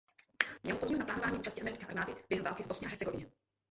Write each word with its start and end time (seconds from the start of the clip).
Měl 0.63 0.75
podíl 0.77 0.97
na 0.97 1.05
plánování 1.05 1.39
účasti 1.39 1.61
americké 1.61 1.85
armády 1.85 2.15
během 2.29 2.45
Války 2.45 2.63
v 2.63 2.67
Bosně 2.67 2.87
a 2.87 2.89
Hercegovině. 2.89 3.31